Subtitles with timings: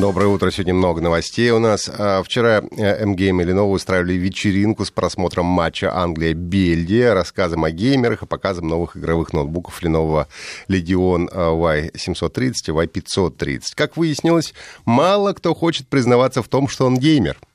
[0.00, 0.50] Доброе утро.
[0.50, 1.90] Сегодня много новостей у нас.
[1.92, 8.22] А, вчера э, МГМ и Lenovo устраивали вечеринку с просмотром матча Англия-Бельгия, рассказом о геймерах
[8.22, 10.26] и показом новых игровых ноутбуков Lenovo
[10.68, 13.60] Legion Y730 и Y530.
[13.74, 14.54] Как выяснилось,
[14.86, 17.36] мало кто хочет признаваться в том, что он геймер–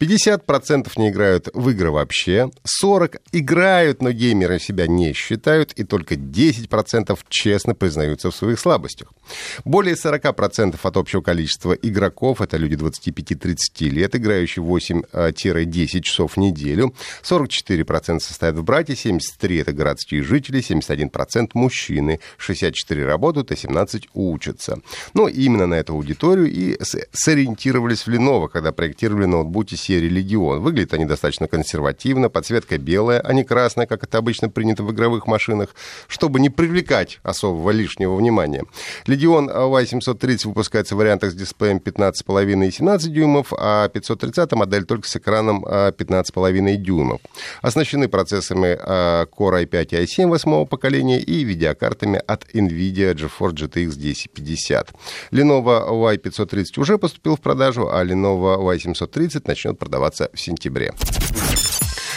[0.00, 2.50] 50% не играют в игры вообще,
[2.82, 9.12] 40% играют, но геймеры себя не считают, и только 10% честно признаются в своих слабостях.
[9.64, 16.94] Более 40% от общего количества игроков, это люди 25-30 лет, играющие 8-10 часов в неделю,
[17.22, 24.78] 44% состоят в брате, 73% это городские жители, 71% мужчины, 64% работают, а 17% учатся.
[25.14, 26.78] Ну, именно на эту аудиторию и
[27.12, 30.60] сориентировались в Lenovo, когда проектировали ноутбук ноутбуке серии «Легион».
[30.60, 35.26] Выглядят они достаточно консервативно, подсветка белая, а не красная, как это обычно принято в игровых
[35.26, 35.74] машинах,
[36.08, 38.64] чтобы не привлекать особого лишнего внимания.
[39.06, 45.08] «Легион Y730» выпускается в вариантах с дисплеем 15,5 и 17 дюймов, а 530 модель только
[45.08, 47.20] с экраном 15,5 а, дюймов.
[47.62, 53.96] Оснащены процессорами а, Core i5 и i7 восьмого поколения и видеокартами от NVIDIA GeForce GTX
[53.96, 54.92] 1050.
[55.32, 60.92] Lenovo Y530 уже поступил в продажу, а Lenovo Y730 начнет продаваться в сентябре.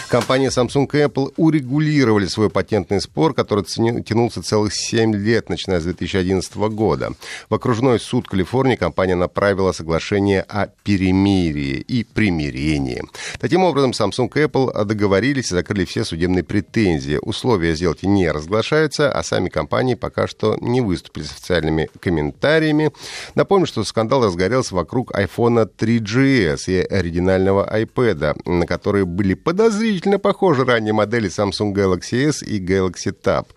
[0.09, 5.83] Компания Samsung и Apple урегулировали свой патентный спор, который тянулся целых 7 лет, начиная с
[5.83, 7.11] 2011 года.
[7.47, 13.03] В окружной суд Калифорнии компания направила соглашение о перемирии и примирении.
[13.39, 17.19] Таким образом, Samsung и Apple договорились и закрыли все судебные претензии.
[17.21, 22.91] Условия сделки не разглашаются, а сами компании пока что не выступили с официальными комментариями.
[23.35, 30.17] Напомню, что скандал разгорелся вокруг iPhone 3GS и оригинального iPad, на которые были подозрительные удивительно
[30.17, 33.47] похожи ранние модели Samsung Galaxy S и Galaxy Tab.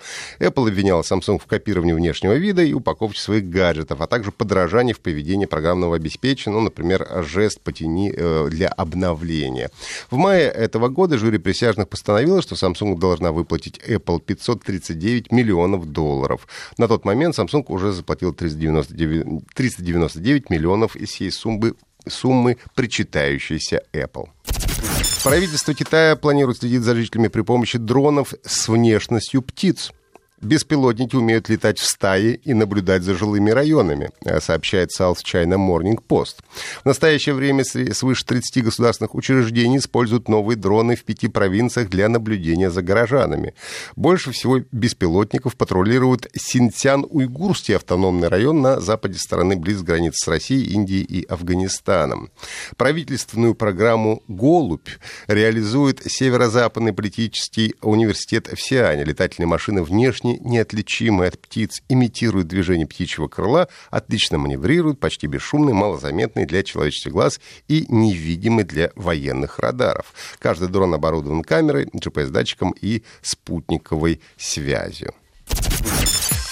[0.41, 4.99] Apple обвиняла Samsung в копировании внешнего вида и упаковке своих гаджетов, а также подражании в
[4.99, 9.71] поведении программного обеспечения, ну, например, жест потяни э, для обновления.
[10.11, 16.49] В мае этого года жюри присяжных постановило, что Samsung должна выплатить Apple 539 миллионов долларов.
[16.77, 21.75] На тот момент Samsung уже заплатил 399, 399 миллионов из всей суммы
[22.09, 24.29] суммы, причитающейся Apple.
[25.23, 29.93] Правительство Китая планирует следить за жителями при помощи дронов с внешностью птиц.
[30.43, 36.01] Беспилотники умеют летать в стае и наблюдать за жилыми районами, э, сообщает South China Morning
[36.05, 36.39] Post.
[36.83, 42.73] В настоящее время свыше 30 государственных учреждений используют новые дроны в пяти провинциях для наблюдения
[42.73, 43.55] за горожанами.
[43.95, 51.05] Больше всего беспилотников патрулируют Синьцян-Уйгурский автономный район на западе страны близ границ с Россией, Индией
[51.05, 52.31] и Афганистаном.
[52.77, 54.89] Правительственную программу «Голубь»
[55.29, 59.05] реализует Северо-Западный политический университет в Сиане.
[59.05, 66.47] Летательные машины внешне неотличимые от птиц, имитируют движение птичьего крыла, отлично маневрируют, почти бесшумные, малозаметные
[66.47, 70.13] для человеческих глаз и невидимы для военных радаров.
[70.39, 75.15] Каждый дрон оборудован камерой, GPS-датчиком и спутниковой связью.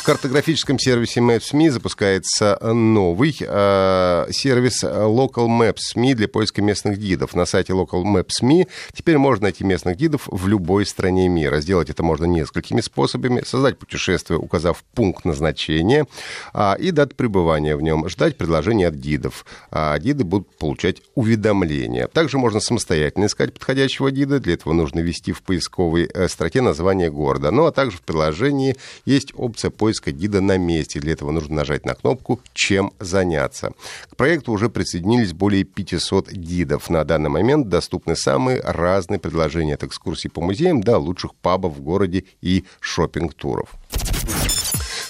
[0.01, 7.35] В картографическом сервисе Maps.me запускается новый э, сервис Local Maps.me для поиска местных гидов.
[7.35, 11.61] На сайте Local Maps.me теперь можно найти местных гидов в любой стране мира.
[11.61, 13.43] Сделать это можно несколькими способами.
[13.45, 16.07] Создать путешествие, указав пункт назначения
[16.55, 18.09] э, и дату пребывания в нем.
[18.09, 19.45] Ждать предложений от гидов.
[19.71, 22.07] А гиды будут получать уведомления.
[22.07, 24.41] Также можно самостоятельно искать подходящего гида.
[24.41, 27.51] Для этого нужно ввести в поисковой э, строке название города.
[27.51, 31.01] Ну а также в приложении есть опция поиска поиска гида на месте.
[31.01, 33.73] Для этого нужно нажать на кнопку «Чем заняться».
[34.09, 36.91] К проекту уже присоединились более 500 гидов.
[36.91, 41.81] На данный момент доступны самые разные предложения от экскурсий по музеям до лучших пабов в
[41.81, 43.71] городе и шопинг-туров.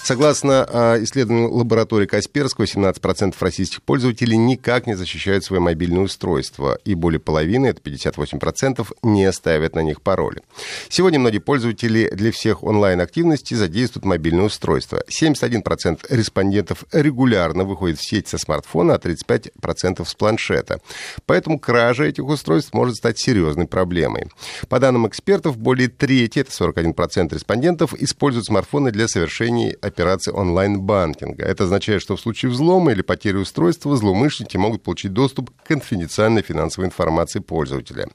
[0.03, 6.95] Согласно а, исследованию лаборатории Касперского, 17% российских пользователей никак не защищают свои мобильные устройства, и
[6.95, 10.41] более половины, это 58%, не ставят на них пароли.
[10.89, 15.03] Сегодня многие пользователи для всех онлайн-активностей задействуют мобильное устройство.
[15.07, 20.81] 71% респондентов регулярно выходят в сеть со смартфона, а 35% с планшета.
[21.27, 24.29] Поэтому кража этих устройств может стать серьезной проблемой.
[24.67, 31.43] По данным экспертов, более трети, это 41% респондентов, используют смартфоны для совершения операций онлайн-банкинга.
[31.43, 36.41] Это означает, что в случае взлома или потери устройства злоумышленники могут получить доступ к конфиденциальной
[36.41, 38.07] финансовой информации пользователя.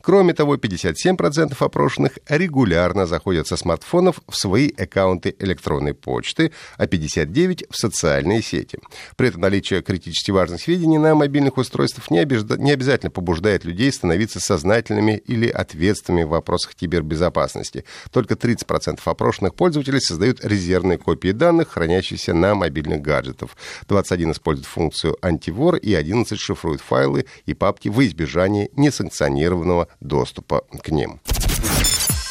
[0.00, 7.66] Кроме того, 57% опрошенных регулярно заходят со смартфонов в свои аккаунты электронной почты, а 59%
[7.70, 8.78] в социальные сети.
[9.16, 12.56] При этом наличие критически важных сведений на мобильных устройствах не, обижда...
[12.58, 17.84] не обязательно побуждает людей становиться сознательными или ответственными в вопросах кибербезопасности.
[18.10, 23.50] Только 30% опрошенных пользователей создают резервные копии данных, хранящиеся на мобильных гаджетах.
[23.88, 30.88] 21 используют функцию антивор и 11 шифруют файлы и папки в избежании несанкционированного доступа к
[30.88, 31.20] ним.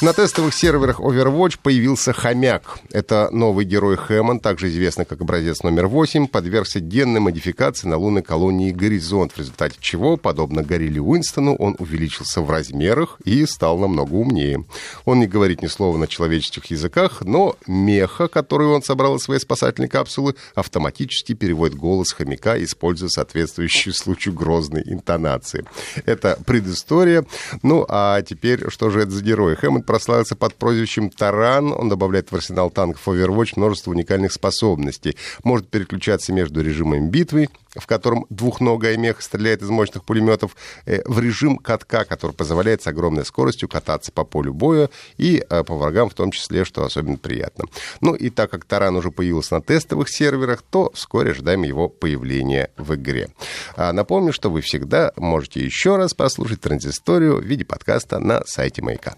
[0.01, 2.79] На тестовых серверах Overwatch появился хомяк.
[2.89, 8.23] Это новый герой Хэммон, также известный как образец номер 8, подвергся генной модификации на лунной
[8.23, 14.15] колонии Горизонт, в результате чего, подобно Горилле Уинстону, он увеличился в размерах и стал намного
[14.15, 14.65] умнее.
[15.05, 19.39] Он не говорит ни слова на человеческих языках, но меха, которую он собрал из своей
[19.39, 25.63] спасательной капсулы, автоматически переводит голос хомяка, используя соответствующую случаю грозной интонации.
[26.07, 27.23] Это предыстория.
[27.61, 29.55] Ну, а теперь, что же это за герой?
[29.55, 31.73] Хэммонд прославился под прозвищем Таран.
[31.73, 35.17] Он добавляет в арсенал танков Overwatch множество уникальных способностей.
[35.43, 40.55] Может переключаться между режимами битвы, в котором двухногая меха стреляет из мощных пулеметов,
[40.85, 45.63] э, в режим катка, который позволяет с огромной скоростью кататься по полю боя и э,
[45.65, 47.65] по врагам в том числе, что особенно приятно.
[47.99, 52.71] Ну и так как Таран уже появился на тестовых серверах, то вскоре ожидаем его появления
[52.77, 53.27] в игре.
[53.75, 58.81] А напомню, что вы всегда можете еще раз послушать транзисторию в виде подкаста на сайте
[58.81, 59.17] Маяка.